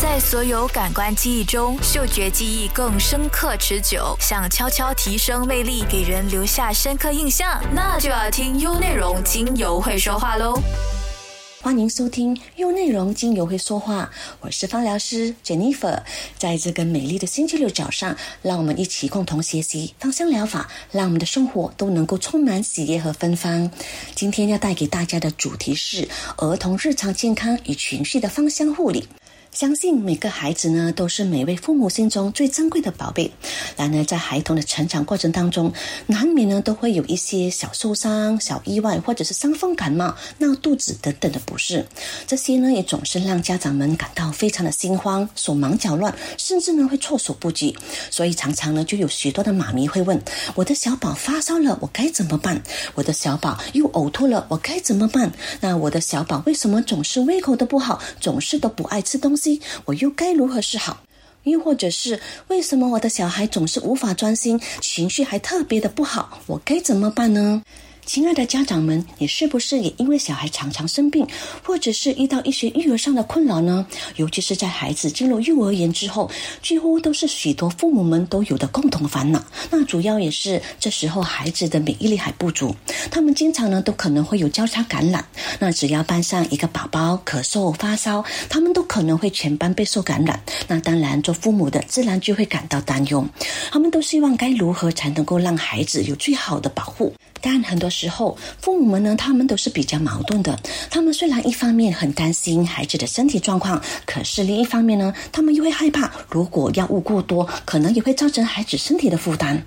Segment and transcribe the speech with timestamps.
[0.00, 4.16] 在所有感官记忆中，嗅觉记忆更深刻持久。
[4.20, 10.62] 想悄悄提升魅力，给人留下深刻印象，那就要听优内容精油会说话喽。
[11.60, 14.08] 欢迎收听优内容精油会说话，
[14.40, 16.02] 我是芳疗师 Jennifer。
[16.38, 23.68] 在这个美丽的星期六早上，让我们一起共同学习芳香疗法，让我们的生活都能够充满喜悦和芬芳。
[24.14, 29.08] 今天要带给大家的主题是儿童日常健康与情绪的芳香护理。
[29.58, 33.28] 相信每个孩子呢，都是每位父母心中最珍贵的宝贝。
[33.76, 35.72] 然而，在孩童的成长过程当中，
[36.06, 41.84] 难免呢都会有一些小受伤、小意外，或者是伤风感冒、闹肚子等等的不适。
[42.24, 47.76] 这些呢，也总是让家长们感到非常的心慌、手忙脚乱，甚至呢会措手不及。
[48.12, 50.22] 所以，常常呢就有许多的妈咪会问：
[50.54, 52.62] 我的小宝发烧了，我该怎么办？
[52.94, 55.32] 我的小宝又呕吐了，我该怎么办？
[55.60, 59.47] 那我的小宝为什么总是胃口都不好，总是都不爱吃东西？
[59.86, 61.02] 我又该如何是好？
[61.44, 66.40] 又或者是为什么我的小孩总是无法专心，情绪还特别的不好？
[66.46, 67.62] 我该怎么办呢？
[68.08, 71.26] 亲爱的家长们，你是不是也因为小孩常常生病，
[71.62, 73.86] 或者是遇到一些育儿上的困扰呢？
[74.16, 76.30] 尤其是在孩子进入幼儿园之后，
[76.62, 79.44] 几乎都是许多父母们都有的共同烦恼。
[79.68, 82.74] 那主要也是这时候孩子的免疫力还不足，
[83.10, 85.22] 他们经常呢都可能会有交叉感染。
[85.58, 90.42] 那只要班上一个宝宝咳嗽发烧，他们都可能会全班被受感染。
[90.66, 93.28] 那当然，做父母的自然就会感到担忧，
[93.70, 97.12] 他们都希望该如何才能够让孩子有最好的保护。
[97.40, 100.58] 但很多时候，父母们呢，他们都是比较矛盾的。
[100.90, 109.62] 他们虽然一方面很担心孩子的身体状况，可是另一方面呢，他们又会害怕，如果药物过多，可能也会造成孩子身体的负担。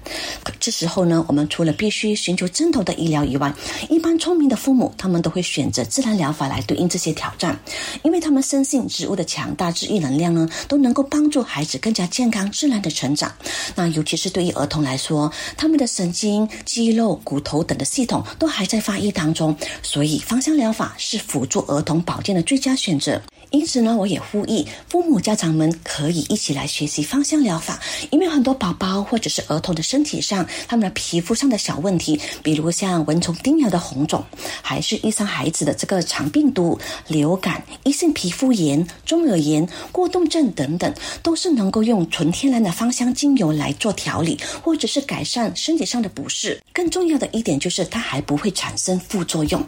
[0.60, 3.54] 这时候呢，我们除了必须寻求针头的医疗以外，
[3.90, 7.58] 一般聪明的父母，他们都会选择自然疗法来对应这些挑战，
[8.04, 13.32] 因为他们深信植物的强大治愈能量呢，都能够帮助孩子更加健康、自然的成长。
[13.76, 17.61] 那尤其是对于儿童来说，他们的神经、肌肉、骨头。
[17.64, 23.22] 等的系统都还在发育当中，所以芳香疗法是辅助儿童保健的最佳选择。
[23.52, 27.78] 因此呢，我也呼吁父母家长们可以一起来学习芳香疗法，
[28.10, 34.24] 因为很多宝宝或者是儿童的身体上，他们的皮肤上的小问题，比如像蚊虫叮咬的红肿，
[34.62, 36.80] 还是遇上孩子的这个肠病毒、
[37.10, 46.58] 流感、异性皮肤炎、中耳炎、过动症等等，都是能够用纯天然的芳香精油来做调理，或者是改善身体上的不适。
[46.72, 49.62] 更重要的一点就是它还不会产生副作用。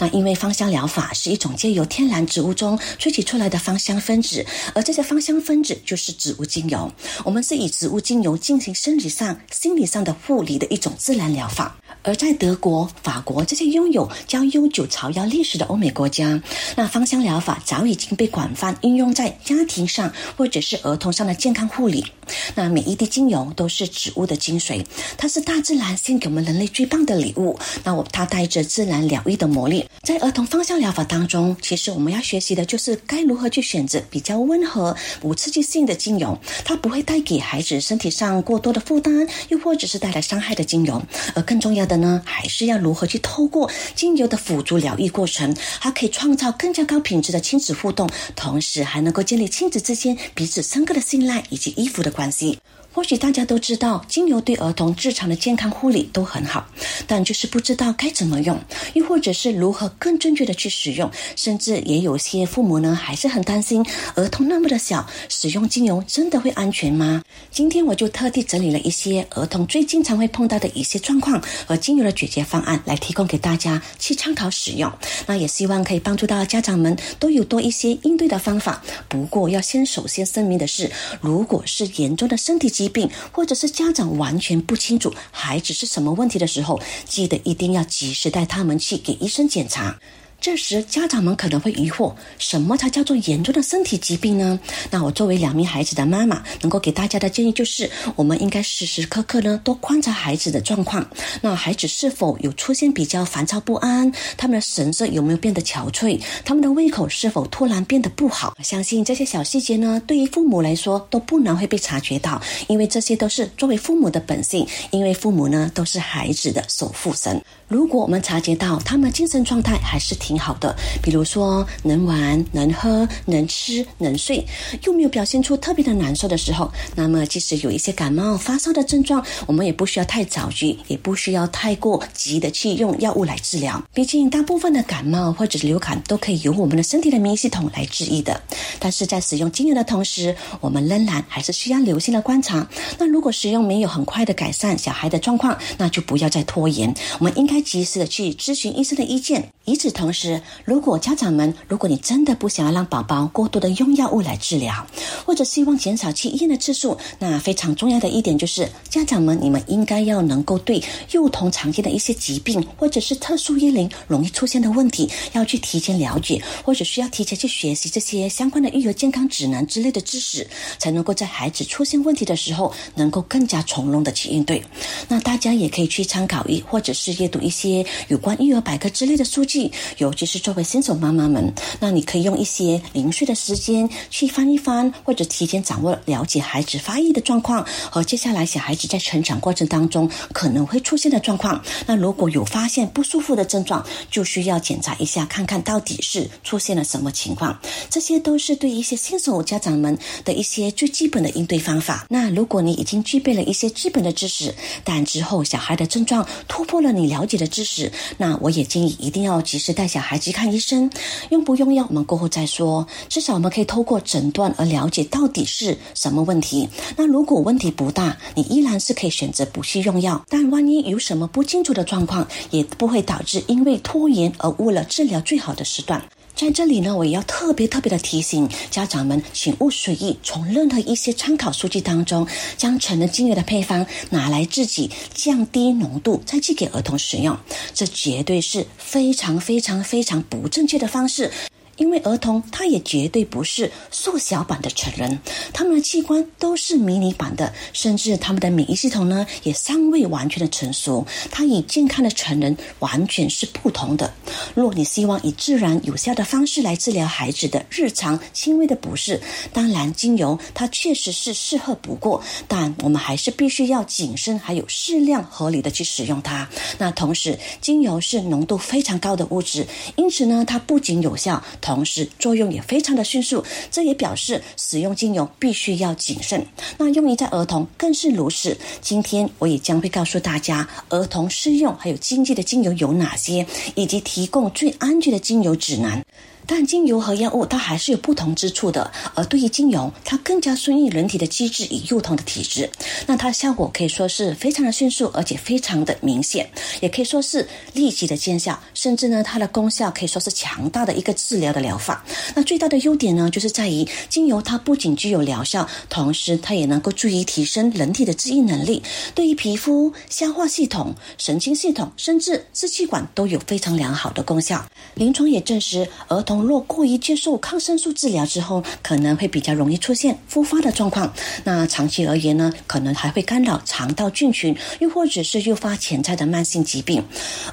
[0.00, 3.27] 那因为芳香疗法是一种借由天然植物中萃取。
[3.28, 4.42] 出来的芳香分子，
[4.74, 6.90] 而这些芳香分子就是植物精油。
[7.26, 11.76] 我们是以植物精油进行生理上、心理上的护理的一种自然疗法。
[12.08, 16.42] 而在德国、法国这些拥有较悠久草药历史的欧美国家，
[16.74, 22.06] 那芳香疗法早已经被广泛应用在家庭上或者是儿童上的健康护理。
[22.54, 24.82] 那每一滴精油都是植物的精髓，
[25.18, 27.58] 它是大自然献给我们人类最棒的礼物。
[27.84, 41.02] 那我它带着自然疗愈的魔力，在儿童芳香疗法当中，其实我们要学习的就是该如何去选择比较温和、无刺激性的精油，它不会带给孩子身体上过多的负担，又或者是带来伤害的精油。
[41.34, 52.58] 而更重要的呢，还是要如何去透过精油的辅助疗愈过程，还可以创造更加高品质的亲子互动，同时还能够建立亲子之间彼此深刻的信赖以及依附的关系。
[52.98, 56.66] 或许大家都知道，精油对儿童日常的健康护理都很好，
[57.06, 58.58] 但就是不知道该怎么用，
[58.94, 61.08] 又或者是如何更正确的去使用。
[61.36, 63.86] 甚至也有些父母呢，还是很担心
[64.16, 67.22] 儿童那么的小，使用精油真的会安全吗？
[67.52, 74.92] 今天我就特地整理了一些儿童最经常会碰到的一些状况和精油的解决方案，来提供给大家去参考使用。
[75.24, 78.82] 那也希望可以帮助到家长们都有多一些应对的方法。
[79.08, 89.98] 不过要先首先声明的是，如果是严重的身体疾，病，或者是家长完全不清楚孩子是什么问题的时候，记得一定要及时带他们去给医生检查。
[90.40, 94.58] 这时，家长们可能会疑惑：什么才叫做严重的身体疾病呢？
[94.88, 101.04] 那我作为两名孩子的妈妈，能够给大家的建议就是，我们应该时时刻刻呢多观察孩子的状况。
[101.42, 104.12] 那孩子是否有出现比较烦躁不安？
[104.36, 106.20] 他们的神色有没有变得憔悴？
[106.44, 108.56] 他们的胃口是否突然变得不好？
[108.62, 114.64] 相信这些小细节呢，对于父母来说都不难会被察觉到，因为这些都是作为父母的本性。
[114.92, 117.42] 因为父母呢都是孩子的守护神。
[117.66, 120.27] 如果我们察觉到他们精神状态还是挺。
[120.28, 124.46] 挺好的，比如说能玩、能喝、能吃、能睡，
[124.84, 133.82] 又没有表现出特别的难受的时候，那么即使有一些感冒、发烧的症状，我们也不需要太着急，也不需要太过急的去用药物来治疗。
[133.94, 138.38] 毕竟大部分的感冒或者是流感都可以由我们的身体的免疫系统来治愈的。
[138.78, 142.68] 但是在使用精油的同时，我们仍然还是需要留心的观察。
[142.98, 149.48] 那如果使用没有很快的改善小孩的状况，那就不要再拖延，我们应该及时的去咨询医生的意见。
[149.64, 154.84] 与此同时，是如果家长们，如果你真的不想要让宝宝过多的用药物来治疗，
[155.24, 160.82] 或者希望减少去医院的次数，那非常重要的一点就是，家长们你们应该要能够对
[161.12, 170.44] 幼童常见的一些疾病或者是特殊医龄容易出现的问题，要去提前了解，或者需要提前去学习这些相关的育儿健康指南之类的知识，
[170.78, 174.60] 才能够在孩子出现问题的时候，能够更加从容的去应对。
[175.06, 179.70] 那大家也可以去参考一，或者是阅读一些有关育儿百科之类的书籍，
[180.08, 191.62] 尤其是作为新手妈妈们，那你可以用一些零碎的时间去翻一翻，或者提前掌握了解孩子发育的状况和接下来小孩子在成长过程当中可能会出现的状况。
[191.86, 197.60] 那如果有发现不舒服的症状，就需要检查一下，看看到底是出现了什么情况。
[197.90, 202.06] 这些都是对一些新手家长们的一些最基本的应对方法。
[202.08, 204.54] 那如果你已经具备了一些基本的知识，
[204.84, 210.88] 但之后小孩的症状突破了你了解的知识，那我也建议一定要及时带小小孩去看医生。
[211.30, 212.86] 用不用药，我们过后再说。
[213.08, 216.68] 至少我们可以透过诊断而了解到底是什么问题。
[216.96, 220.24] 那如果问题不大，你依然是可以选择不去用药。
[220.28, 226.00] 但万一有什么不清楚的状况，也不会导致因为拖延而误了治疗最好的时段。
[226.38, 237.36] 在这里呢，我也要特别特别的提醒家长们，请勿随意从任何一些参考数据当中将成人精油的配方拿来自己降低浓度，再寄给儿童使用，
[237.74, 241.32] 这绝对是非常非常非常不正确的方式。
[241.78, 245.18] 因为儿童他也绝对不是缩小版的成人，
[245.52, 251.06] 他们的器官都是迷你版的，甚至他们的免疫系统呢也尚未完全的成熟。
[251.30, 254.12] 他与健康的成人完全是不同的。
[254.54, 259.20] 若你希望以自然有效的方式来治疗孩子的日常轻微的不适，
[259.52, 266.48] 当然精油它确实是适合不过，但我们还是必须要谨慎，还有适量合理的去使用它。
[266.78, 269.66] 那同时，精油是浓度非常高的物质，
[269.96, 271.42] 因此呢，它不仅有效。
[271.68, 276.46] 同时，作用也非常的迅速，这也表示使用精油必须要谨慎。
[276.78, 278.56] 那用于在儿童更是如此。
[278.80, 286.02] 今天我也将会告诉大家，儿童适用还有经济的精油有哪些，以及提供最安全的精油指南。
[286.48, 292.70] 但精油和药物它还是有不同之处的，而对于精油，它更加顺应人体的机制与幼童的体质，
[293.06, 296.48] 那它的效果可以说是非常的迅速，而且非常的明显，
[296.80, 302.02] 也可以说是立即的见效，甚至呢，它的功效可以说是强大的一个治疗的疗法。
[302.34, 308.82] 那最大的优点呢，就是在于精油它不仅具有疗效，同时它也能够注意提升人体的治愈能力，
[309.14, 314.64] 对于皮肤、消化系统、神经系统，甚至支气管都有非常良好的功效。
[314.94, 316.37] 临床也证实，儿童。
[316.42, 321.12] 若过于接受抗生素治疗之后，可能会比较容易出现复发的状况。
[321.44, 327.04] 那长期而言呢，可能还会干扰肠道菌群，又或者是诱发潜在的慢性疾病。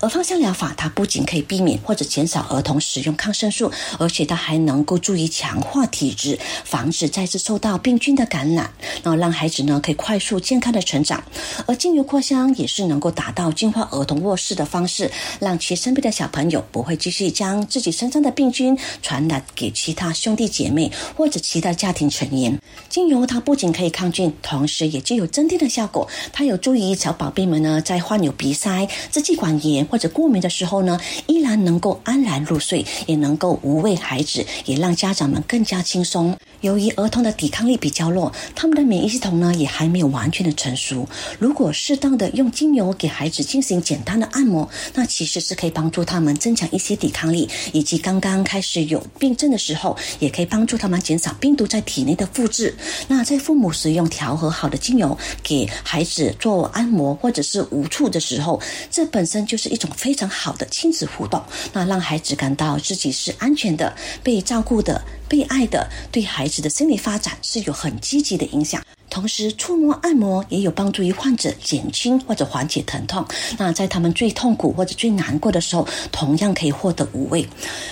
[0.02, 8.70] 而芳香疗法，它不仅可以避免或者减少儿童使用抗生素，而且它还能够注意强化体质，防止再次受到病菌的感染，
[9.04, 11.24] 然后让孩子呢可以快速健康的成长。
[11.66, 18.75] 而精油扩香也是能够达到净化儿童卧室的方式，让其身边的小朋友不会继续将自己身上的病菌。
[19.02, 22.60] 传染给其他兄弟姐妹或者其他家庭成员。
[22.90, 26.08] 精油它不仅可以抗菌，同时也具有镇定的效果。
[26.32, 36.36] 它有助于小宝贝们呢，在患有鼻塞、支气管炎或者过敏的时候呢，依然能够安然入睡，也能够无畏孩子，也让家长们更加轻松。
[36.66, 41.08] 由于儿童的抵抗力比较弱，他们的免疫系统呢也还没有完全的成熟。
[41.38, 52.76] 如果适当的用精油给孩子进行简单的按摩，那其实是可以帮助他们增强一些抵抗力，以及刚刚开始有病症的时候，也可以帮助他们减少病毒在体内的复制。
[53.08, 61.40] 那在父母使用调和好的精油给孩子做按摩或者是无处的时候，这本身就是一种非常好的亲子互动，
[61.74, 65.00] 那让孩子感到自己是安全的、被照顾的。
[65.28, 73.26] 被爱的对孩子的心理发展是有很积极的影响，同时触摸按摩也有帮助于患者减轻或者缓解疼痛。
[73.58, 77.48] 那在他们最痛苦或者最难过的时候，同样可以获得无畏。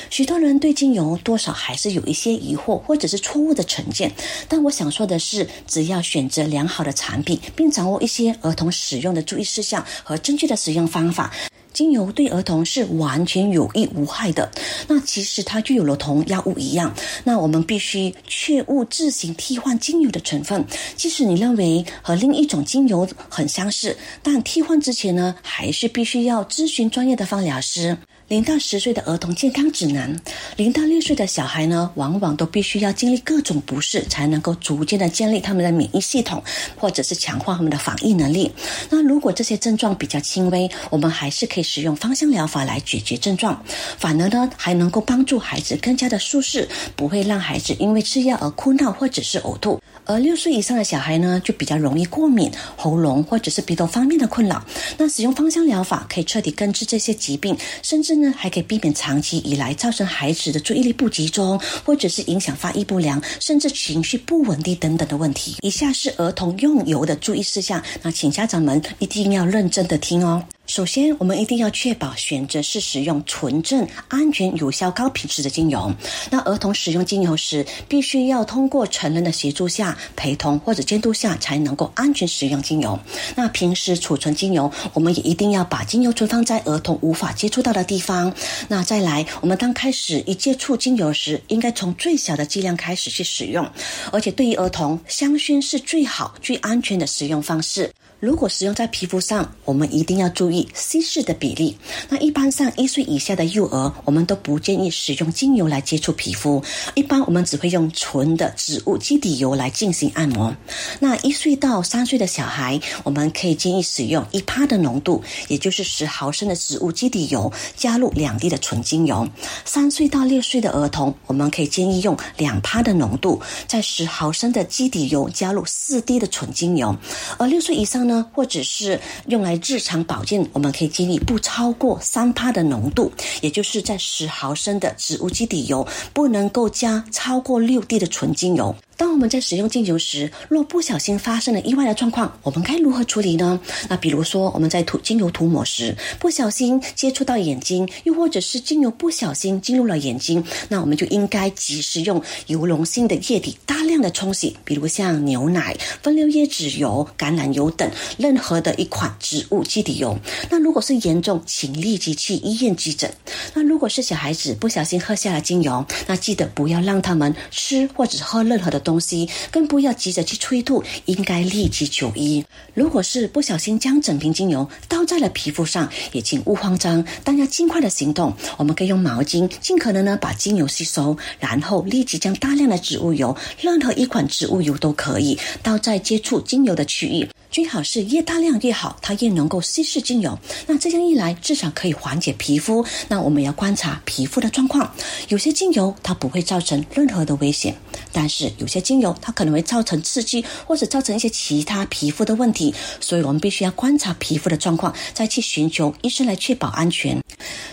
[0.10, 4.12] 许多人对精油多少还是有一些疑惑或者是错误的成见，
[4.48, 11.34] 但我想说的是，只要选择良好的产品，并掌握一些儿童使用的注意事项和正确的使用方法。
[11.74, 14.50] 精油对儿童是完全有益无害的。
[14.88, 20.64] 那其实它就有了同药物一样，那我们必须切勿自行替换精油的成分。
[20.96, 27.98] 即使你认为和另一种精油很相似，但替换之前呢，还是必须要咨询专业的芳疗师。
[28.34, 30.20] 零到十岁的儿童健康指南，
[30.58, 36.44] 零到六岁的小孩呢，往往都必须要经历各种不适，才能够逐渐的建立他们的免疫系统，
[36.76, 38.52] 或者是强化他们的防疫能力。
[38.90, 43.64] 那如果这些症状比较轻微，我们还是可以使用芳香疗法来解决症状，
[44.00, 49.80] 反而呢，还能够帮助孩子更加的舒适，不会让孩子因为吃药而哭闹或者是呕吐。
[50.06, 54.64] 而六岁以上的小孩呢，就比较容易过敏、喉咙或者是鼻窦方面的困扰。
[54.98, 65.56] 那使用芳香疗法可以彻底根治这些疾病，甚至呢，还可以避免长期以来造成孩子的注意力不集中，或者是影响发育不良，甚至情绪不稳定等等的问题。
[65.62, 70.44] 以下是儿童用油的注意事项，那请家长们一定要认真的听哦。
[70.76, 75.94] 首先，我们一定要确保选择是使用纯正、安全、有效、高品质的精油。
[76.32, 83.00] 那儿童使用精油时，必须要通过成人的协助下、陪同或者监督下，才能够安全使用精油。
[83.36, 88.34] 那平时储存精油，我们也一定要把精油存放在儿童无法接触到的地方。
[88.68, 93.64] 那再来，我们当开始一接触精油时，应该从最小的剂量开始去使用。
[94.12, 97.94] 而且，对于儿童，香薰是最好、最安全的使用方式。
[98.24, 101.76] 如果使用在皮肤上，我们一定要注意稀释的比例。
[102.08, 106.64] 那一般上一岁以下的幼儿，我们都不建议使用精油来接触皮肤。
[106.96, 110.56] 一般我们只会用纯的植物基底油来进行按摩。
[111.02, 119.28] 那一岁到三岁的小孩，我们可以建议使用一帕的浓度，也就是十毫升的植物基底油加入两滴的纯精油。
[119.66, 126.96] 三岁到六岁的儿童，我们可以建议用两帕的浓度，在十毫升的基底油加入四滴的纯精油。
[127.38, 128.13] 而六岁以上呢？
[128.22, 133.10] 或者是用来日常保健，我们可以建议不超过三帕的浓度，
[133.42, 138.76] 也就是在十毫升的植物基底油不能够加超过六滴的纯精油。
[138.96, 143.60] 当我们在使用精油时，若不小心发生了意外的状况，我们该如何处理呢？
[143.90, 160.18] 那比如说，我们在涂精油涂抹时，不小心接触到眼睛，又或者是精油不小心进入了眼睛，那我们就应该及时用油溶性的液体大量的冲洗，比如像牛奶、分流椰子油、橄榄油等任何的一款植物基底油。
[160.52, 163.12] 那如果是严重，请立即去医院急诊。
[163.56, 168.83] 那如果是小孩子不小心喝下了精油，那记得不要让他们吃或者喝任何的。
[168.84, 172.46] 东西更不要急着去催吐，应该立即就医。
[172.76, 178.32] 如果是不小心将整瓶精油倒在了皮肤上，也请勿慌张，但要尽快的行动。
[178.58, 187.28] 我们可以用毛巾尽可能呢把精油吸收，然后立即将大量的植物油，任何一款植物油都可以倒在接触精油的区域。
[187.50, 190.38] 最好是越大量越好，它越能够稀释精油。
[190.66, 192.84] 那这样一来，至少可以缓解皮肤。
[193.08, 194.92] 那我们要观察皮肤的状况。
[195.30, 197.76] 有些精油它不会造成任何的危险，
[198.12, 202.74] 但是有些精油它可能会造成刺激，或者造成一些其他皮肤的问题。
[203.00, 207.22] 所以我们必须要观察皮肤的状况，再去寻求医生来确保安全。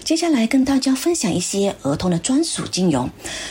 [0.04, 3.08] 接下来跟大家分享一些儿童的专属精油，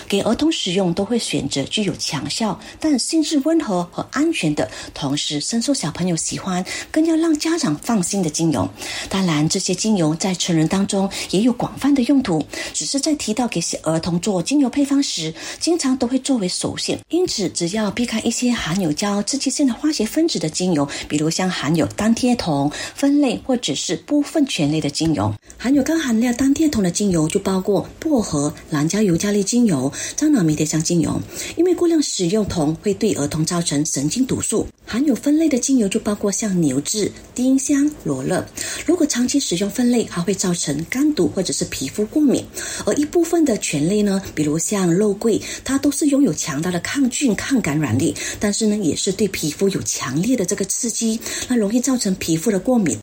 [0.08, 6.16] 给儿童使用都会选择具有强效但性质温和和安全的，同时深受小朋友。
[6.20, 8.70] 喜欢更要让家长放心的精油，
[9.10, 17.00] 当然这些精油在成人当中也有广泛的用途，只是在提到给儿童做精油配方时，经常都会作为首选。
[17.10, 31.22] 因此，只要避开一些含有较刺激性的化学分子的精油，比如像含有单萜酮酚类或者是部分醛类的精油，含有高含量单萜酮的精油就包括薄荷、蓝椒尤加利精油、樟脑迷迭香精油，
[31.56, 34.68] 因为过量使用酮会对儿童造成神经毒素。
[34.86, 38.44] 含有酚类的精油就包括像牛至、丁香、罗勒。
[38.88, 42.44] 如果长期使用酚类，还会造成肝毒或者是皮肤过敏。
[42.88, 52.98] 而一部分的醛类呢，比如像肉桂，它都是拥有强强大的抗菌、抗感染力，但是呢，也是对皮肤有强烈的这个刺激，那容易造成皮肤的过敏。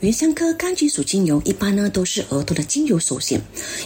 [0.00, 3.38] 原香科柑橘属精油一般呢都是儿童的精油首选，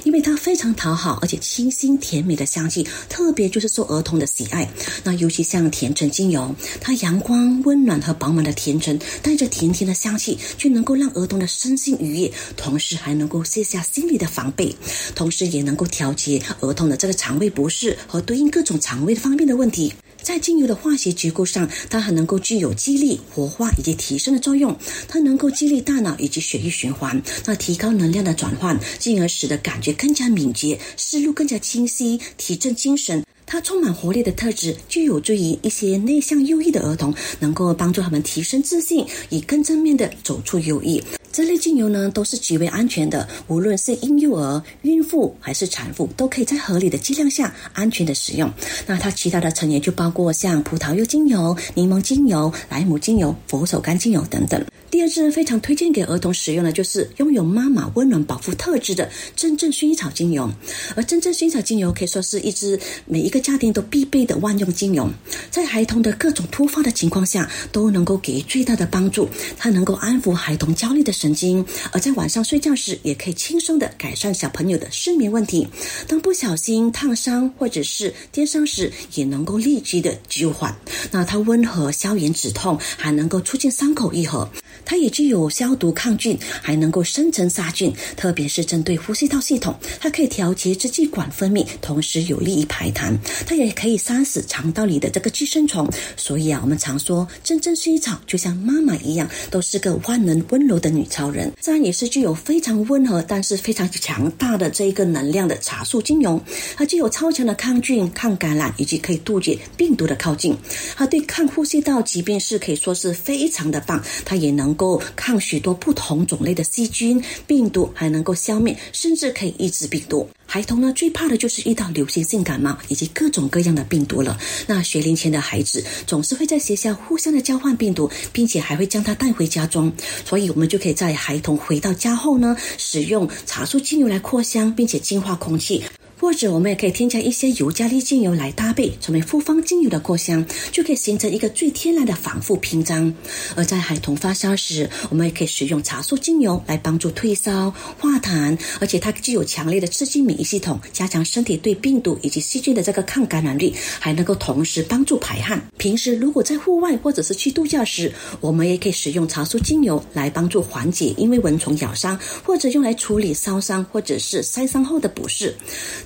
[0.04, 4.70] 因为它非常讨好，而且清新甜美的香气，特别就是受儿童的喜爱。
[5.02, 14.76] 那尤其像甜橙精油，它阳光温暖和饱满的甜橙，带着甜甜的香气，就能够让儿童的身心愉悦，同时还能够卸下心理的防备，
[15.16, 19.92] 同时也能够调节儿童的这个肠胃不适和对应各种肠胃方面的问题。
[20.24, 24.76] 在精油的化学结构上，它还能够具有激励、活化以及提升的作用。
[25.06, 33.22] 它能够激励大脑以及血液循环，那提高能量的转换，进而使得感觉更加敏捷，思路更加清晰，提振精神。
[33.46, 41.02] 它充满活力的特质，就有助于一些内向忧郁的儿童，能够帮助他们提升自信，以更正面的走出忧郁。
[41.30, 48.48] 这类精油呢都是极为安全的，无论是婴幼儿、孕妇还是产妇，都可以在合理的剂量下安全的使用。
[48.86, 54.64] 那它其他的成员就包括像葡萄柚精油、柠檬精油、莱姆精油、佛手柑精油等等。
[54.94, 60.48] 第二支非常推荐给儿童使用的，就是拥有妈妈温暖保护特质的真正薰衣草精油。
[60.94, 65.10] 而真正薰衣草精油可以说是一支每一个家庭都必备的万用精油，
[65.50, 69.28] 在孩童的各种突发的情况下都能够给予最大的帮助。
[69.58, 75.66] 它能够安抚孩童焦虑的神经，而在晚上睡觉时也可以轻松的改善小朋友的失眠问题。
[76.06, 80.72] 当不小心烫伤或者是跌伤时，也能够立即的救缓。
[81.10, 84.48] 那它温和消炎止痛，还能够促进伤口愈合。
[84.84, 93.16] 它也具有消毒抗菌，还能够生成杀菌，特别是针对呼吸道系统，它可以调节支气管分泌，同时有利于排痰。
[93.46, 95.88] 它也可以杀死肠道里的这个寄生虫。
[96.16, 101.50] 所以啊，我们常说真正薰衣草就像妈妈一样，都是个万能温柔的女超人。
[101.60, 106.38] 自然也是具有非常温和，但是非常强大的这一个能量的茶树精油。
[106.76, 110.54] 它具有超强的抗菌、抗感染以及可以杜绝病毒的靠近。
[110.94, 114.02] 它对抗呼吸道疾病是可以说是非常的棒。
[114.26, 114.73] 它也能。
[114.74, 120.28] 能够抗许多不同种类的细菌、病毒，还能够消灭，甚至可以抑制病毒。
[120.46, 124.36] 孩童呢最怕的就是遇到流行性感冒以及各种各样的病毒了。
[124.66, 129.92] 那学龄前的孩子总是会在学校互相的交换病毒，并且还会将它带回家中。
[130.24, 135.84] 所以，我们就可以在孩童回到家后呢，使用茶树精油来扩香，并且净化空气。
[136.24, 143.12] 或者我们也可以添加一些尤加利精油来搭配，成为复方精油的扩香，就可以形成一个最天然的防护屏障。
[143.54, 155.62] 而在孩童发烧时，我们也可以使用茶树精油来帮助退烧化痰，而且它具有强烈的刺激免疫系统，加强身体对病毒以及细菌的这个抗感染力，还能够同时帮助排汗。
[155.76, 165.54] 平时如果在户外或者是去度假时，我们也可以使用茶树精油来帮助缓解因为蚊虫咬伤，或者用来处理烧伤或者是晒伤后的不适。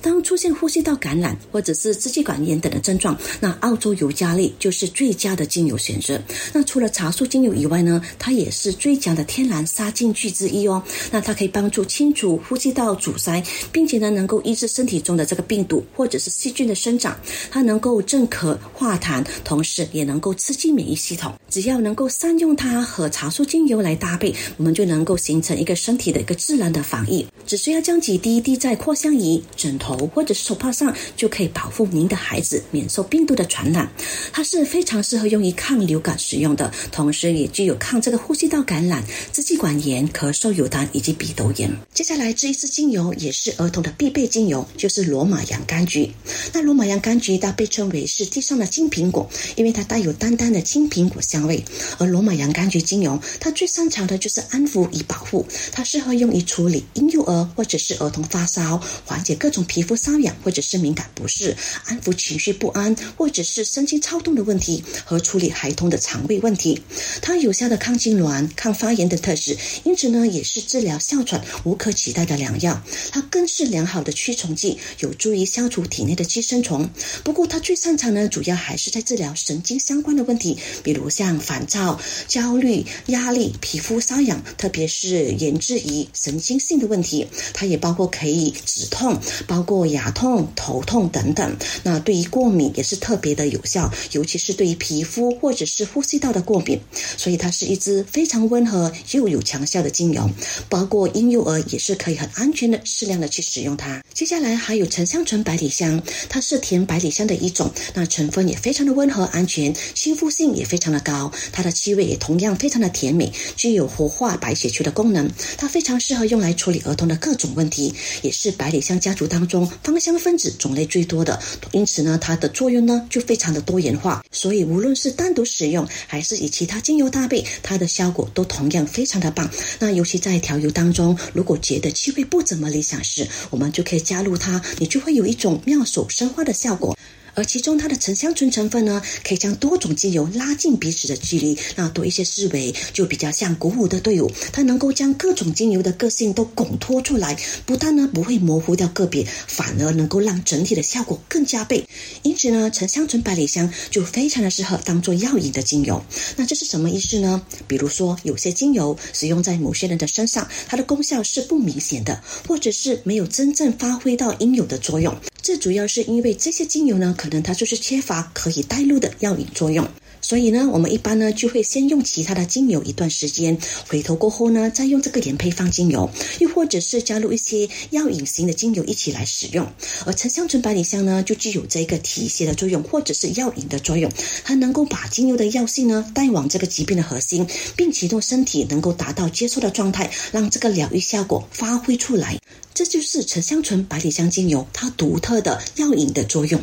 [0.09, 6.19] 当出现呼吸道感染或者是支气管炎等的症状，那澳洲尤加利就是最佳的精油选择。
[6.51, 10.81] 那除了茶树精油以外呢，它也是最佳的天然杀菌剂之一哦。
[11.11, 17.15] 那它可以帮助清除呼吸道阻塞，并且呢能够抑制身体中的这个病毒或者是细菌的生长。
[17.51, 21.31] 它能够镇咳化痰，同时也能够刺激免疫系统。
[21.51, 27.27] 只要能够善用它和茶树精油来搭配，我们就能够形成一个身体的一个自然的防疫。
[27.45, 29.98] 只需要将几滴滴在扩香仪、枕头。
[30.07, 33.89] 或者是手帕上就可以保护您的孩子免受病毒的传染。
[34.31, 41.71] 它是非常适合用于抗流感使用的，同时也具有抗这个呼吸道感染、支气管炎、咳嗽、有痰以及鼻窦炎。
[41.93, 46.11] 接下来这一支精油也是儿童的必备精油，就是罗马洋甘菊。
[46.53, 51.63] 那罗马洋甘菊它被称为是地上的金苹果，因为它带有淡淡的金苹果香味。
[51.97, 59.95] 而罗马洋甘菊精油它最擅长的就是安抚与保护，它适合用于处理婴幼儿或者是儿童发烧，缓解各种皮皮肤。
[59.99, 66.81] 瘙痒或者是敏感不适，安抚情绪不安或者是神经超动的问题，和处理孩童的肠胃问题。
[67.21, 72.81] 它有效的抗痉挛、抗发炎的特质，因此呢，也是治疗哮喘无可取代的良药。
[73.11, 76.89] 它更是良好的驱虫剂，有助于消除体内的寄生虫。
[77.25, 87.27] 不过，它最擅长呢，主要还是在治疗神经相关的问题，比如像烦躁、焦虑、压力、皮肤瘙痒，特别是研制于神经性的问题。
[87.53, 89.89] 它也包括可以止痛，包过。
[89.89, 96.79] 牙痛、头痛等等，那对于过敏也是特别的有效，尤其是对于皮肤或者是呼吸道的过敏，
[97.17, 100.29] 所以它是一支非常温和又有强效的精油，
[100.69, 104.03] 包括婴幼儿也是可以很安全的适量的去使用它。
[104.13, 115.27] 接下来还有沉香醇百里香，它是甜百里香的一种，那成分也非常的温和安全，亲肤性也非常的高，它的气味也同样非常的甜美，具有活化白血球的功能，
[115.57, 119.58] 它非常适合用来处理儿童的各种问题，也是百里香家族当中。
[119.65, 121.39] 芳香分子种类最多的，
[121.71, 124.23] 因此呢，它的作用呢就非常的多元化。
[124.31, 129.49] 所以无论是单独使用，还是以其他精油搭配，它的效果都同样非常的棒。
[129.79, 136.97] 那尤其在调油当中，如果觉得气味不怎么理想时，我们就可以加入它，你就会有一种妙手生花的效果。
[137.39, 144.29] 而其中它的沉香醇成分呢，可以将多种精油拉近彼此的距离，那多一些思维就比较像鼓舞的队伍。
[144.51, 151.87] 它能够将各种精油的个性都拱托出来，不但呢不会模糊掉个别，反而能够让整体的效果更加倍。
[152.23, 156.03] 因此呢，沉香醇百里香就非常的适合当做药引的精油。
[156.35, 157.41] 那这是什么意思呢？
[157.69, 165.15] 比如说有些精油使用在某些人的身上，它的功效是不明显的，或者是没有真正发挥到应有的作用。
[165.41, 169.87] 这主要是因为这些精油呢，可能它就是缺乏可以带入的药引作用。
[170.21, 179.65] 所以呢，我们一般呢就会先用其他的精油一段时间，回头过后呢，再用这个原配方精油，又或者是加入一些药引型的精油一起来使用。
[180.05, 184.11] 而沉香醇百里香呢，就具有这个提携的作用，或者是药引的作用，
[184.43, 192.37] 它能够把精油的药性呢带往这个疾病的核心，并启动身体能够达到接受的状态，让这个疗愈效果发挥出来。
[192.73, 196.61] 这就是沉香醇百里香精油它独特的药引的作用。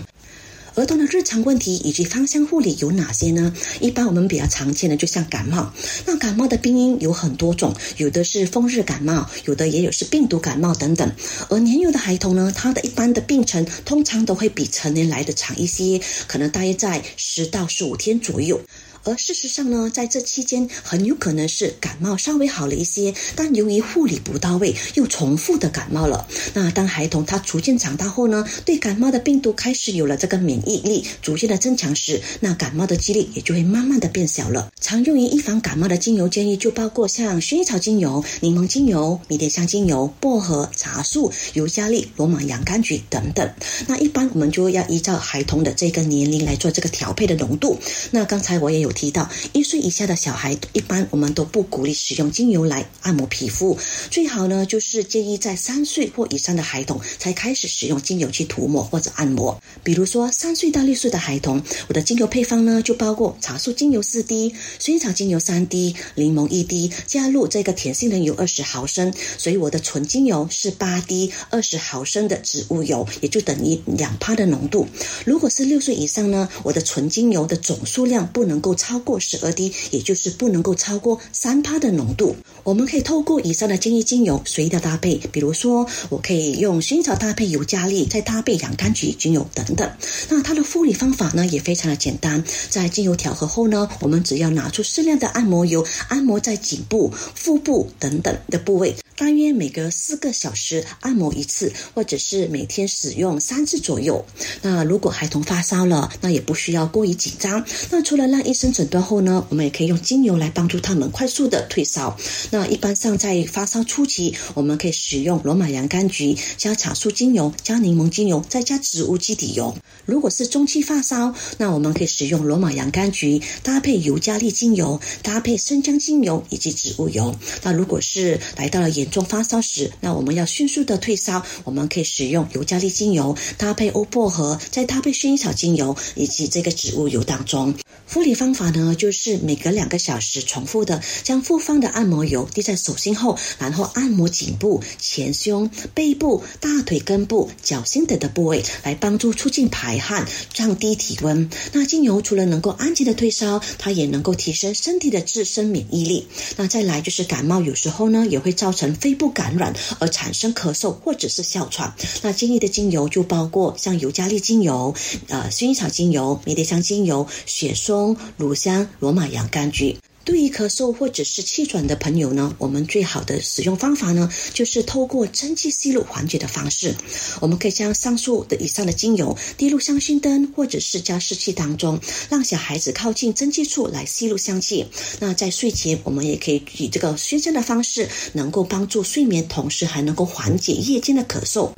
[0.77, 3.51] 儿童的日常问题以及芳香护理有哪些呢？
[3.81, 5.73] 一般我们比较常见的就像感冒，
[6.05, 11.11] 那感冒的病因有很多种，有的是风热感冒，有的也有是病毒感冒等等。
[11.49, 18.61] 而年幼的孩童呢，他的一般的病程通常都会比成年来的长一些，可能大约在十到十五天左右。
[19.07, 26.27] 而事实上呢，在这期间很有可能是感冒稍微好了一些，但由于护理不到位，又重复的感冒了。
[26.55, 34.73] 那当孩童他逐渐长大后呢，对感冒的病毒开始有了这个免疫力，逐渐的增强时，那感冒的几率也就会慢慢的变小了。
[34.81, 43.49] 常用于预防感冒的精油建议就包括像薰衣草精油、柠檬精油、迷迭香精油、薄荷、茶树、尤加利、罗马洋甘菊等等。
[43.87, 47.79] 那一般我们就要依照孩童的这个年龄来做这个调配的浓度。
[48.11, 48.96] 那刚才我也有。
[48.97, 53.79] 提到一岁以下的小孩，一般我们都不鼓励使用精油来按摩皮肤，
[54.11, 59.63] 最好呢就是建议在三岁或以上的孩童才开始使用精油去涂抹或者按摩。
[59.85, 74.87] 比如说三岁到六岁的孩童，我的精油配方呢就包括茶树精油四滴、薰衣草精油三滴、柠檬一滴，加入这个甜杏仁油二十毫升，所以我的纯精油是八滴二十毫升的植物油，也就等于两帕的浓度。
[75.27, 79.01] 如果是六岁以上呢，我的纯精油的总数量不能够超超。
[79.07, 82.35] 过十二滴，也就是不能够超过三帕的浓度。
[82.64, 89.88] 我们可以透过以上的建议精油随意的搭配，比如说我可以用薰衣草搭配尤加利，再搭配洋甘菊精油等等。
[90.29, 98.96] 那它的护理方法呢也非常的简单，在精油调和后呢，我们只要拿出适量的按摩油，按摩在颈部、腹部等等的部位。
[99.16, 104.24] 大约每隔四个小时按摩一次，或者是每天使用三次左右。
[104.61, 107.64] 那如果孩童发烧了，那也不需要过于紧张。
[107.90, 112.14] 那除了让医生诊断后呢，我们也可以用精油来帮助他们快速的退烧。
[112.50, 119.74] 那一般上在发烧初期，我们可以使用罗马洋甘菊加茶树精油加柠檬精油再加植物基底油。
[120.05, 127.35] 如果是中期发烧，那我们可以使用罗马洋甘菊搭配尤加利精油搭配生姜精油以及植物油。
[127.62, 137.73] 那如果是来到了严重发烧时，那我们要迅速的退烧，我们可以使用尤加利精油搭配欧薄荷，再搭配薰衣草精油以及这个植物油当中。
[138.09, 151.51] 护理方法呢，就是每隔两个小时重复的将复方的按摩油滴在手心后，然后按摩颈部、前胸、背部、大腿根部、脚心等的部位，来帮助促进排汗、降低体温。
[151.73, 156.29] 那精油除了能够安静的退烧，它也能够提升身体的自身免疫力。
[156.57, 161.92] 那再来就是感冒，有时候呢也会造成肺部感染而产生咳嗽或者是哮喘。
[162.23, 164.95] 那建议的精油就包括像尤加利精油、
[165.29, 167.96] 呃薰衣草精油、迷迭香精油、雪松、
[168.37, 169.97] 乳香、罗马洋甘菊。
[170.25, 176.97] 对于咳嗽或者是气喘的朋友呢，我们最好的使用方法呢，就是透过蒸汽吸入缓解的方式。
[177.41, 184.87] 我们可以将上述的以上的精油滴入香薰灯或者是加湿器当中，让小孩子靠近蒸汽处来吸入香气。
[185.21, 191.71] 那在睡前，我们也可以以这个熏香的方式，能够帮助睡眠，同时还能够缓解夜间的咳嗽。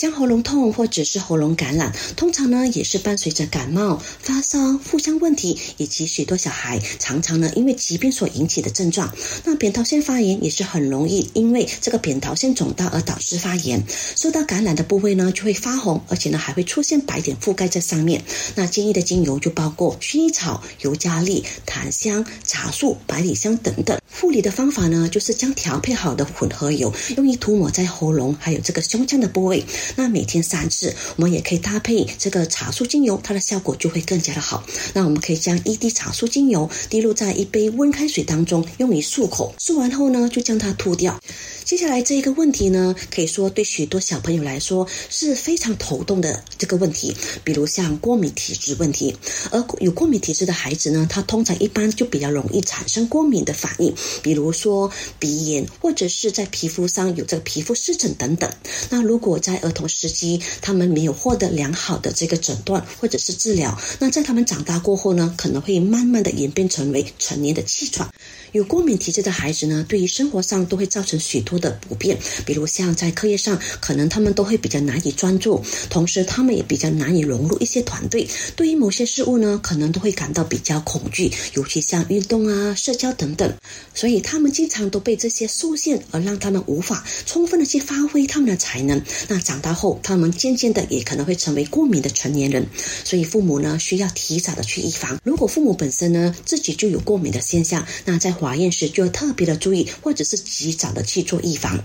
[0.00, 9.14] 像喉咙痛或者是喉咙感染，通常呢也是伴随着感冒、发烧、腹腔问题，以及许多小孩常常呢因为疾病所引起的症状。
[9.44, 13.84] 那扁桃腺发炎也是很容易因为这个扁桃腺肿大而导致发炎，
[14.16, 18.24] 受到感染的部位呢就会发红，而且呢还会出现白点覆盖在上面。
[18.54, 24.00] 那建议的精油就包括薰衣草、尤加利、檀香、茶树、百里香等等。
[24.18, 29.62] 护理的方法呢就是将调配好的混合油用于涂抹在喉咙还有这个胸腔的部位。
[29.96, 34.64] 那每天三次，我们也可以搭配这个茶树精油，它的效果就会更加的好。
[34.94, 39.54] 那我们可以将一滴茶树精油滴入在一杯温开水当中，用于漱口。
[39.58, 41.20] 漱完后呢，就将它吐掉。
[41.64, 49.16] 接下来这一个问题呢，可以说对许多小朋友来说是非常头痛的这个问题，比如像过敏体质问题。
[49.52, 58.50] 而有过敏体质的孩子呢，他通常一般就比较容易产生过敏的反应，比如说鼻炎，或者是在皮肤上有这个皮肤湿疹等等。
[58.88, 68.08] 那如果在儿童时期他们没有获得良好的这个诊断或者是治疗，那在他们长大过后呢，可能会慢慢的演变成为成年的气喘。
[68.52, 71.60] 有过敏体质的孩子呢，对于生活上都会造成许多。
[71.60, 78.26] 的不便，比如像在课业上，可能他们都会比较难以专注，同时他们也比较难以融入一些团队。
[78.56, 83.52] 对于某些事物呢，可能都会感到比较恐惧，尤其像运动啊、社交等等。
[83.94, 89.02] 所以他们经常都被这些受限，而让他们无法充分的去发挥他们的才能。
[89.28, 92.66] 那长大后，他们渐渐的也可能会成为过敏的成年人。
[93.04, 95.18] 所以父母呢，需要提早的去预防。
[95.24, 101.78] 如果父母本身呢自己就有过敏的现象，那在怀孕时就要特别的注意，或者是及早的去做预防。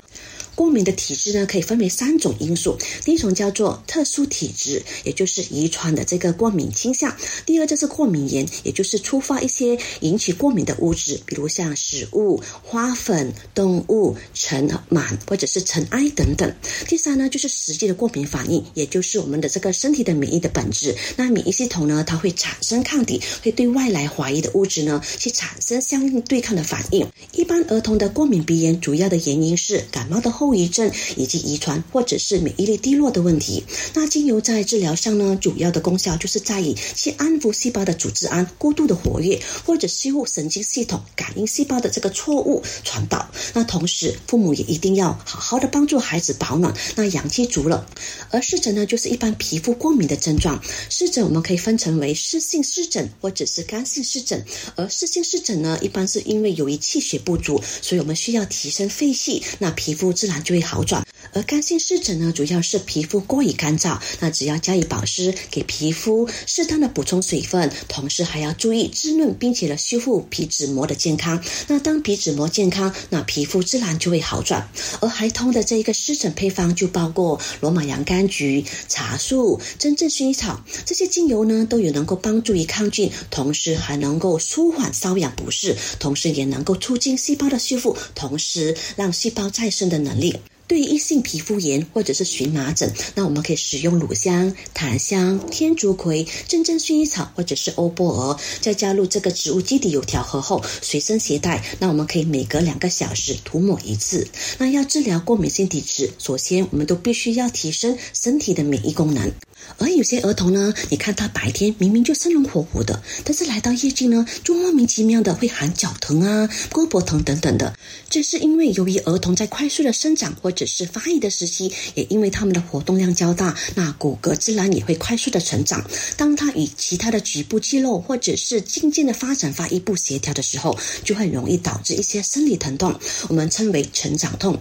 [0.56, 2.78] 过敏的体质呢，可以分为三种因素。
[3.04, 7.14] 第一种叫做特殊体质，也就是遗传的这个过敏倾向。
[7.46, 16.56] 第二就是过敏炎，也就是触发一些引起过敏的物质，比如像食物、花粉、动物、尘螨或者是尘埃等等。
[16.88, 20.96] 第三呢，就是实际的过敏反应，也就是我们的这个身体的免疫的本质。
[21.18, 27.06] 那免疫系统呢，它会产生抗体，会对外来怀疑的物质呢，去产生相应对抗的反应。
[27.34, 30.45] 一般儿童的过敏鼻炎主要的原因是感冒的后。
[30.46, 33.64] 后遗症以及遗传或者是免疫力低落的问题。
[33.96, 43.28] 那精油在治疗上呢，主要的功效就是在于去安抚细胞的组织胺过度的活跃，或者修复神经系统感应细胞的这个错误传导。
[43.56, 46.72] 那同时，父母也一定要好好的帮助孩子保暖。
[46.96, 47.88] 那阳气足了。
[48.30, 50.62] 而湿疹呢，就是一般皮肤过敏的症状。
[50.92, 54.46] 湿疹我们可以分成为湿性湿疹或者是干性湿疹。
[54.76, 60.35] 而湿性湿疹呢，一般是因为由于气血不足，所以我们需要提升肺气，那皮肤自然。
[60.44, 61.05] 就会好转，
[61.36, 71.44] 而干性湿疹呢，主要是皮肤过于干燥，那只要加以保湿，给皮肤适当的补充水分，同时还要注意滋润，并且呢修复皮脂膜的健康。
[71.68, 74.70] 那当皮脂膜健康，那皮肤自然就会好转。
[75.02, 90.38] 而孩童的这一个湿疹配方就包括罗马洋甘菊、茶树、真正薰衣草这些精油呢，都有能够帮助于抗菌，同时还能够舒缓瘙痒不适，同时也能够促进细胞的修复，同时让细胞再生的能力。
[90.68, 101.64] 对于异性皮肤炎或者是荨麻疹，那我们可以使用乳香、檀香、天竺葵、真正薰衣草或者是欧泊尔，再加入这个植物基底油调和后随身携带。
[101.80, 104.28] 那我们可以每隔两个小时涂抹一次。
[104.58, 109.32] 那要治疗过敏性体质，首先我们都必须要提升身体的免疫功能。
[109.78, 117.76] 而有些儿童呢，你看他白天明明就生龙活虎的，但是来到夜间呢，就莫名其妙的会喊脚疼啊、胳膊疼等等的。
[118.10, 125.84] 这是因为由于儿童在快速的生长或者是发育的时期，也因为他们的活动量较大，那骨骼自然也会快速的成长。
[126.16, 132.98] 当他与其他的局部肌肉或者是渐渐的发展发育不协调的时候，就很容易导致一些生理疼痛，
[133.28, 134.58] 我们称为成长痛。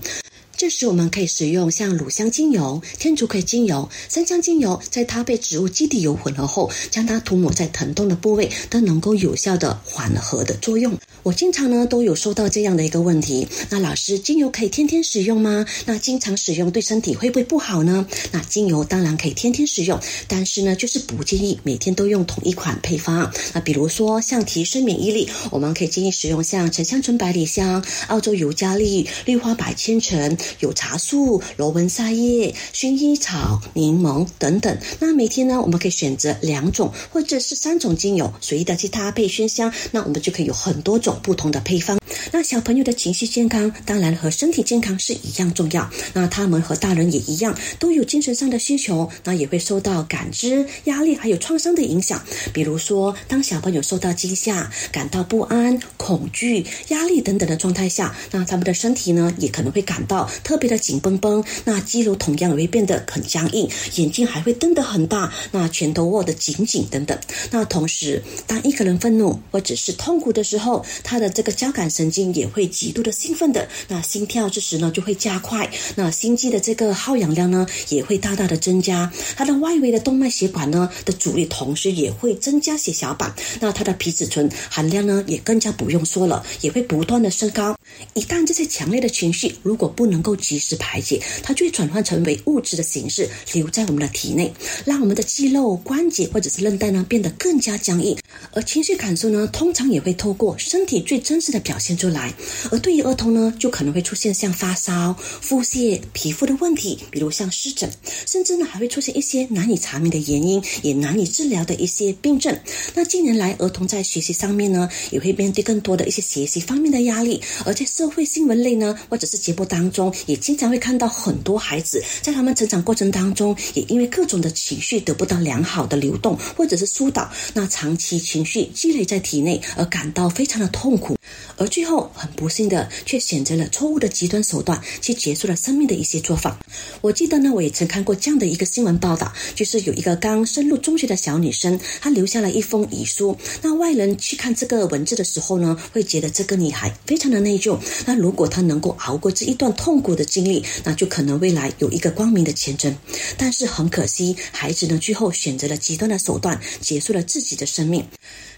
[0.57, 10.97] 这时我们可以使用像乳香精油、天竺葵精油、生姜精油，在它被植物基底油混合后，将它涂抹在疼痛的部位，都能够有效的缓和的作用。
[11.25, 15.65] 我经常呢都有收到这样的一个问题，那老师，精油可以天天使用吗？
[15.87, 18.07] 那经常使用对身体会不会不好呢？
[18.31, 23.33] 那精油当然可以天天使用，但是呢就是不建议每天都用同一款配方。
[23.55, 30.37] 那比如说像提升免疫力，我们可以建议使用像沉香醇百里香、澳洲尤加利、绿花百千层。
[30.61, 34.79] 有茶树、罗纹沙叶、薰衣草、柠檬等等。
[35.01, 39.73] 那每天呢，我们可以选择两种或者是三种精油，随意的去搭配熏香。
[39.91, 41.99] 那我们就可以有很多种不同的配方。
[42.33, 45.89] 那小朋友的情绪健康，当然和身体健康是一样重要。
[46.15, 52.23] 那他们和大人也一样，都有精神上的需求，那也会受到感知、压力还有创伤的影响。
[52.53, 60.29] 比如说，当小朋友受到惊吓、感到不安、恐惧、压力等等的状态下，那他们的身体呢，也可能会感到。
[60.43, 67.17] 特别的紧绷绷，那肌肉同样也会变得很僵硬，眼睛还会瞪得很大，那拳头握得紧紧等等。
[67.51, 87.77] 那同时，当一个人愤怒或者是痛苦的时候，他的这个交感神经也会极度的兴奋的，那心跳这时呢就会加快，那心肌的这个耗氧量呢也会大大的增加，他的外围的动脉血管呢的阻力同时也会增加血小板，那他的皮质醇含量呢也更加不用说了，也会不断的升高。
[88.15, 94.53] 一旦这些强烈的情绪如果不能够及时排解，它就会转换成为物质的形式，留在我们的体内，
[94.85, 98.17] 让我们的肌肉、关节或者是韧带呢变得更加僵硬。
[98.53, 102.33] 而情绪感受呢，通常也会透过身体最真实的表现出来。
[102.71, 107.91] 而对于儿童呢，就可能会出现像发烧、腹泻、皮肤的问题，比如像湿疹，
[108.27, 112.59] 甚至呢还会出现一些难以查明的原因，也难以治疗的一些病症。
[112.95, 120.13] 那近年来，儿童在学习上面呢，也会面对更多的一些学习方面的压力，而在社会新闻类呢，或者是节目当中。
[120.27, 131.17] 也经常会看到很多孩子在他们成长过程当中，也因为各种的情绪得不到良好的流动或者是疏导，那长期情绪积累在体内而感到非常的痛痛苦。
[131.57, 136.59] 而最后很不幸的却选择了错误的极端手段去结束了生命的一些做法。
[137.01, 143.35] 我记得呢，我也曾看过这样的一个新闻报道，就是有一个刚升入中学的小女生，她留下了一封遗书。
[143.63, 147.79] 那外人去看这个文字的时候呢，会觉得这个女孩非常的内疚。
[148.05, 152.95] 那如果她能够熬过这一段痛苦的经历，那就可能未来有一个光明的前程。
[153.39, 158.05] 但是很可惜，孩子呢最后选择了极端的手段，结束了自己的生命。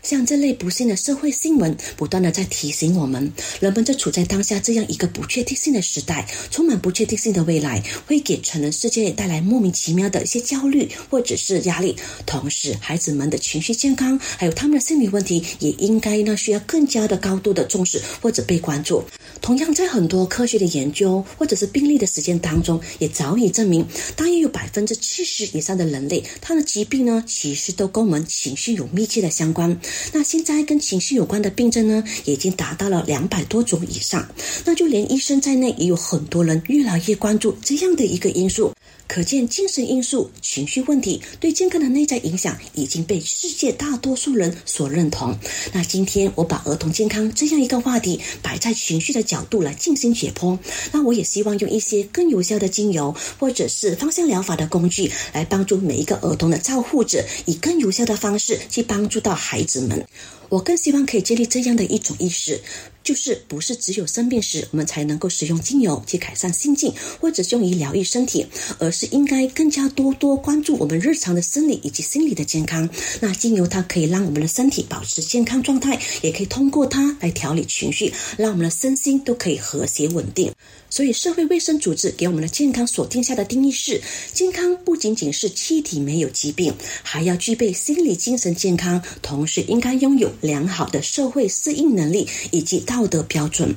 [0.07, 11.97] 像这类不幸的社会新闻，不断的在提醒我们，人们正处在当下这样一个不确定性的时代，充满不确定性的未来，会给成人世界带来莫名其妙的一些焦虑或者是压力。
[12.25, 19.03] 同时，孩子们的情绪健康，还有他们的心理问题，也应该呢需要更加的高度的重视或者被关注。
[19.43, 29.77] 同样，在很多科学的研究或者是病例的实践当中，也早已证明，大约有百分之七十以上的人类，他的疾病呢，其实都跟我们情绪有密切的相关。
[30.13, 34.27] 那现在跟情绪有关的病症呢，已经达到了两百多种以上。
[34.65, 38.73] 那就连医生在内，也有很多人越来越关注这样的一个因素。
[39.09, 45.39] 可见，精神因素、情绪问题对健康的内在影响已经被世界大多数人所认同。
[45.73, 50.59] 那今天我把儿童健康这样一个话题摆在情绪的角度来进行解剖。
[50.93, 60.07] 那我也希望用一些更有效的精油或者是芳香疗法的工具，来帮助每一个儿童的照护者，以更有效的方式去帮助到孩子们。
[60.49, 62.61] 我更希望可以建立这样的一种意识，
[63.03, 68.47] 就是不是只有生病时我们才能够使用精油去改善心境，或者用于疗愈身体，
[68.79, 72.89] 而是应该更加多多关注我们日常的生理以及心理的健康。
[73.21, 80.53] 那精油它可以让我们的身体保持健康状态，也可以通过它来调理情绪，让我们的身心都可以和谐稳定。
[80.97, 84.01] 所以，社会卫生组织给我们的健康所定下的定义是：
[84.33, 93.77] 健康不仅仅是气体没有疾病，还要具备心理精神健康，同时应该拥有良好的社会适应能力以及道德标准。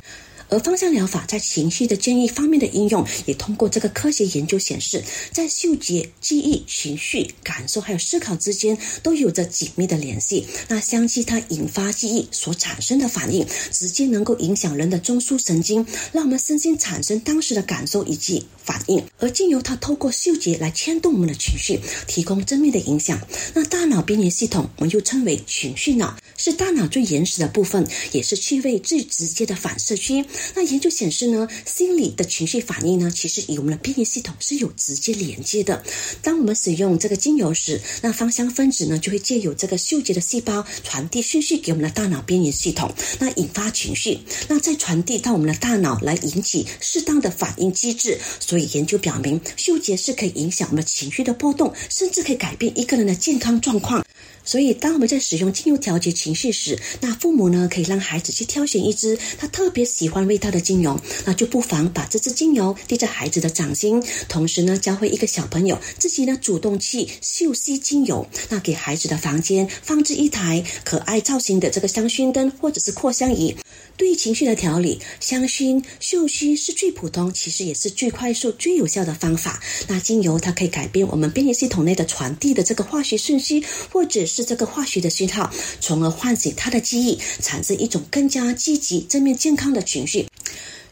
[0.50, 10.46] 而芳香疗法在情绪的建议方面的应用，也通过这个科学研究显示，在嗅觉、记忆、情绪、感受还有思考之间都有着紧密的联系。
[10.68, 19.04] 那香气它引发记忆所产生的反应，直接能够影响人的中枢神经，让我们身心产生当时的感受以及反应。
[19.20, 23.20] 而精油它透过嗅觉来牵动我们的情绪，提供正面的影响。
[23.54, 26.18] 那大脑边缘系统，我们又称为情绪脑，
[26.50, 30.26] 是大脑最原始的部分，也是气味最直接的反射区。
[30.56, 35.84] 那研究显示呢，心理的情绪反应呢，其实与我们的边缘系统是有直接连接的。
[36.24, 48.18] 当我们使用这个精油时，那芳香分子呢，就会借由这个嗅觉的细胞传递讯息给我们的大脑边缘系统，那引发情绪，那再传递到我们的大脑来引起适当的反应机制。
[48.40, 54.04] 所以研究表明，嗅觉是可以影响我们情绪的波动，甚至可以改变一个人的健康状况。
[54.50, 68.28] 所以，当我们在使用精油调节情绪时，那父母呢可以让孩子去挑选一支他特别喜欢味道的精油，那就不妨把这支精油滴在孩子的掌心，同时呢教会一个小朋友自己呢主动去嗅吸精油。
[68.50, 73.56] 那给孩子的房间放置一台可爱造型的这个香薰灯或者是扩香仪。
[74.00, 79.62] 对于情绪的调理，香薰嗅息是最普通，其实也是最快速、最有效的方法。
[79.90, 90.26] 那精油它可以改变我们边缘系统内的传递的这个化学讯息，或者是这个化学的讯号，从而唤醒他的记忆，产生一种更加积极、正面、健康的情绪。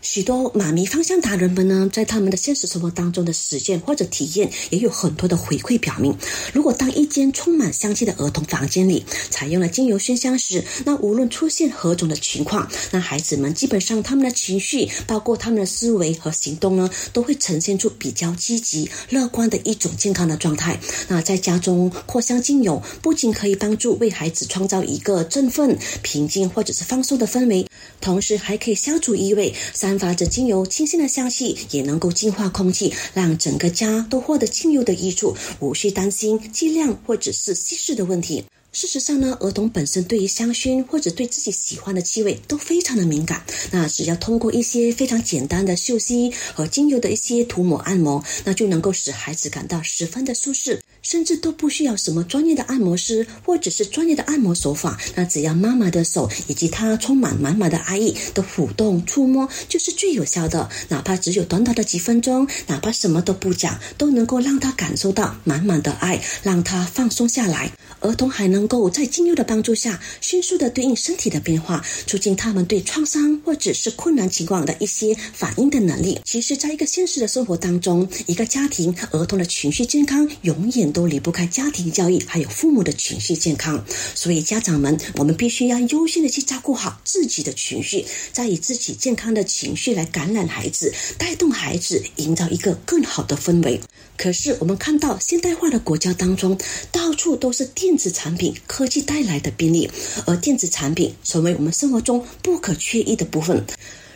[0.10, 6.18] 许多妈咪芳香达人们呢，在他们的现实生活当中的实践或者体验，也有很多的回馈表明，
[6.54, 20.80] 如果当一间充满香气的儿童房间里采用了精油熏香时，那无论出现何种的情况，那孩子们基本上他们的情绪，包括他们的思维和行动呢，都会呈现出比较积极、乐观的一种健康的状态。
[21.10, 27.68] 那在家中扩香精油，不仅可以帮助为孩子创造一个振奋、平静或者是放松的氛围，
[28.00, 29.54] 同时还可以消除异味。
[29.74, 38.44] 三散发着精油清新的香气，也能够净化空气，让整个家都获得精油的益处，无需担心剂量或者是稀释的问题。
[38.72, 43.44] 事实上呢，儿童本身对于香薰或者对自己喜欢的气味都非常的敏感。
[43.72, 55.00] 那只要通过一些非常简单的嗅吸和精油的一些涂抹按摩，那就能够使孩子感到十分的舒适，甚至都不需要什么专业的按摩师或者是专业的按摩手法。
[55.16, 60.70] 那只要妈妈的手以及她充满满满的爱意的抚动触摸，就是最有效的。
[60.90, 67.72] 哪怕只有短短的几分钟，哪怕什么都不讲，都能够让他感受到满满的爱，让他放松下来。
[68.02, 76.20] 儿童还能够在精油的帮助下，迅速的对应身体的变化，促进他们对创伤或者是困难情况的一些反应的能力。
[76.26, 81.08] 其实，在一个现实的生活当中，一个家庭儿童的情绪健康永远都。
[81.08, 83.82] 离不开家庭教育，还有父母的情绪健康。
[84.14, 93.80] 所以家长们，我们必须要优先的去照顾好自己的情绪，再以自己健康的情绪来感染孩子，带动孩子，营造一个更好的氛围。
[94.18, 96.58] 可是我们看到现代化的国家当中，
[96.92, 99.90] 到处都是电子产品，科技带来的便利，
[100.26, 103.66] 而电子产品成为我们生活中不可缺一的部分。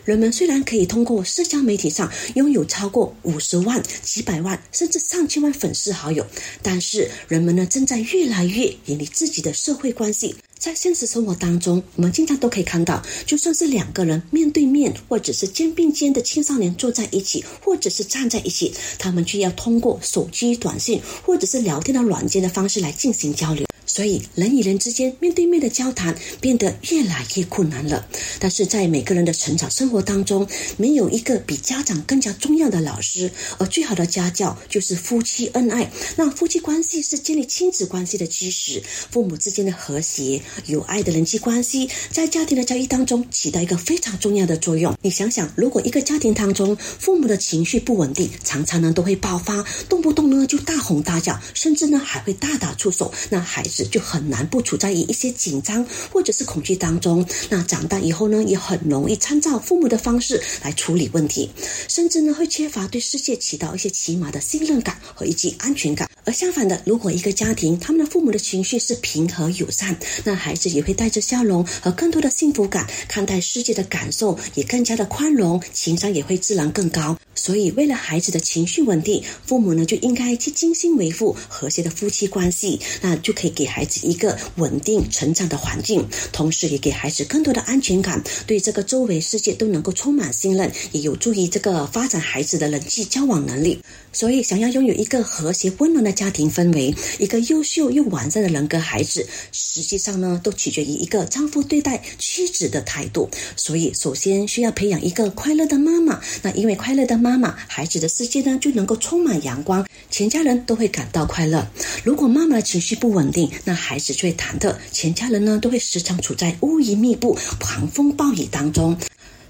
[0.03, 6.25] 人们虽然可以通过社交媒体上拥有超过五十万、几百万甚至上千万粉丝好友，
[6.61, 10.35] 但是人们呢正在越来越远离自己的社会关系。
[10.57, 23.65] 在现实生活当中，我们经常都可以看到，就算是两个人面对面，或者是肩并肩的青少年坐在一起，或者是站在一起，他们却要通过手机短信或者是聊天的软件的方式来进行交流。
[23.93, 28.07] 所以，人与人之间面对面的交谈变得越来越困难了。
[28.39, 35.91] 但是在每个人的成长生活当中，没有一个比家长更加重要的老师，而最好的家教就是夫妻恩爱。
[36.15, 38.81] 那夫妻关系是建立亲子关系的基石，
[39.11, 44.97] 父母之间的和谐、有爱的人际关系，在家庭的教育当中起到一个非常重要的作用。
[45.01, 53.80] 你想想，如果一个家庭当中父母的情绪不稳定，常常呢都会爆发，动不动呢就大吼大叫，甚至呢还会大打出手，那孩子。
[53.85, 57.25] 就很难不处在于一些紧张或者是恐惧当中。
[57.49, 61.49] 那长大以后呢，也很容易参照父母的方式来处理问题，
[61.87, 66.09] 甚至呢会缺乏对世界起到一些起码的信任感和以及安全感。
[66.23, 77.17] 而相反的，如果一个家庭他们的父母的情绪是平和友善，那孩子也会带着笑容和更多的幸福感看待世界的感受，也更加的宽容，情商也会自然更高。
[77.43, 93.81] 所以，为了孩子的情绪稳定，父母呢就应该去精心维护和谐的夫妻关系，那就可以给孩子一个稳定成长的环境，同时也给孩子更多的安全感，对这个周围世界都能够充满信任，也有助于这个发展孩子的人际交往能力。
[94.13, 103.27] 所以，想要拥有一个和谐温暖的家庭氛围，一个优秀又完善的人格孩子，实际上呢，都取决于一个丈夫对待妻子的态度。
[103.55, 106.21] 所以，首先需要培养一个快乐的妈妈。
[106.43, 111.65] 那因为快乐的妈妈妈，孩子的世界呢就能够充满阳光，全家人都会感到快乐。
[112.03, 118.97] 如果妈妈的情绪不稳定，那孩子就会忐忑，全家人呢都会时常处在乌云密布、狂风暴雨当中。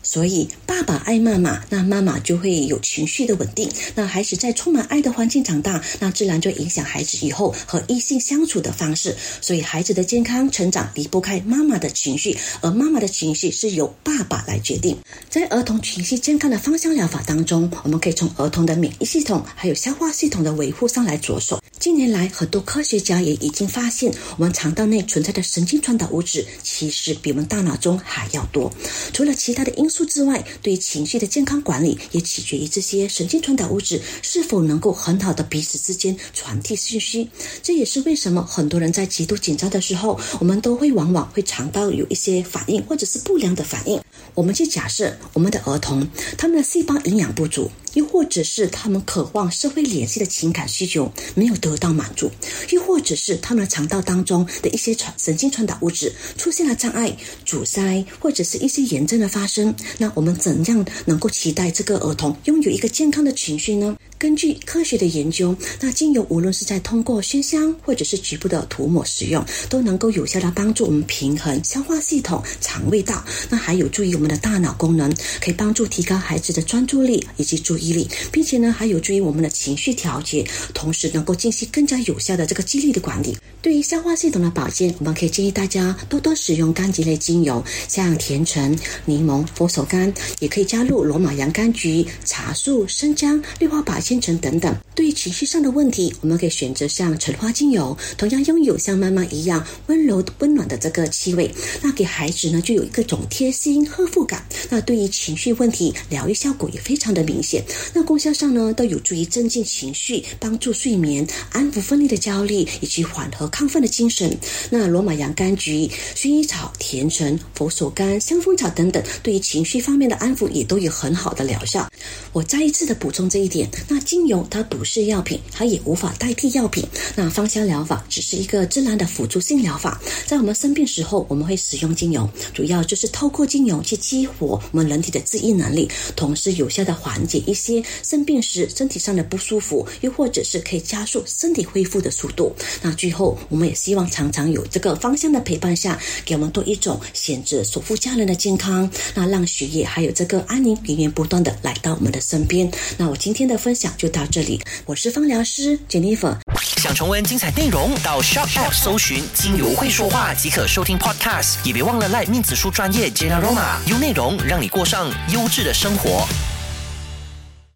[0.03, 3.69] 所以，爸爸爱妈妈，那妈妈就会有情绪的稳定。
[3.95, 9.15] 那孩子在充满爱的环境长大，那自然就影响孩子以后和异性相处的方式。
[9.41, 14.97] 所以，孩子的健康成长离不开妈妈的情绪，而妈妈的情绪是由爸爸来决定。
[15.29, 21.61] 在儿童情绪健康的芳香疗法当中，我们可以从儿童的免疫系统还有消化系统的维护上来着手。
[21.81, 28.71] 近年来，很多科学家也已经发现，我们肠道内存在的神经传导物质其实比我们大脑中还要多。
[29.11, 37.27] 除了其他的因素之外，对情绪的健康管理也取决于这些神经传导物质是否能够很好的彼此之间传递信息。
[37.63, 43.99] 这也是为什么很多人在极度紧张的时候，我们都会往往会肠道有一些反应或者是不良的反应。
[44.33, 46.07] 我们去假设我们的儿童
[46.37, 47.69] 他们的细胞营养不足。
[47.93, 52.31] 又或者是他们渴望社会联系的情感需求没有得到满足，
[52.69, 63.97] 又或者是他们的肠道当中的一些传神经传导物质出现了障碍、阻塞，或者是一些炎症的发生，那我们怎样能够期待这个儿童拥有一个健康的情绪呢？
[64.21, 75.11] 根据科学的研究，那精油无论是在通过熏香或者是局部的涂抹使用，都能够有效的帮助我们平衡消化系统、肠胃道，那还有助于我们的大脑功能，
[75.43, 83.35] 可以帮助提高孩子的专注力以及注意力，并且呢还有助于我们的情绪调节，同时能够进行更加有效的这个激励的管理。
[83.63, 94.10] 对于消化系统的保健，我们可以建议大家多多使用柑橘类精油，像甜橙、柠檬、佛手柑，也可以加入罗马洋甘菊、茶树、生姜、绿化保健。
[94.11, 101.49] 千层等等，对于情绪上的问题，我们可以选择像橙花精油，同样拥有像妈妈一样温柔温暖的这个气味，
[101.81, 104.45] 那给孩子呢就有一个种贴心呵护感。
[104.69, 107.63] 那对于情绪问题，疗愈效果也非常的明显。
[107.93, 114.37] 那功效上呢，都有助于镇静情绪，帮助睡眠，安抚分离的焦虑，以及缓和亢奋的精神。
[114.69, 121.89] 那罗马洋甘菊、薰衣草、甜橙、佛手柑、香蜂草等等，对于情绪方面的安抚也都有很好的疗效。
[122.33, 124.00] 我再一次的补充这一点，那。
[124.01, 126.83] 精油它不是药品，它也无法代替药品。
[127.15, 130.01] 那芳香疗法只是一个自然的辅助性疗法。
[130.25, 142.53] 在我们生病时候，我们会使用精油，主要就是透过精油去激活我们人体的自愈能力，同时有效的缓解一些生病时身体上的不舒服，又或者是可以加速身体恢复的速度。
[142.81, 152.71] 那最后，我们也希望常常有这个芳香的陪伴下，给我们多一种选择守护家人的健康，那让血液还有这个安宁源源不断的来到我们的身边。
[152.97, 153.90] 那我今天的分享。
[153.97, 156.35] 就到这里，我是芳疗师 Jennifer。
[156.77, 166.27] 想重温精彩内容，到 Shop App 搜寻“精油会说话”即可收听 Podcast，也别忘了赖面子书专业 Jenna Roma，用内容让你过上优质的生活。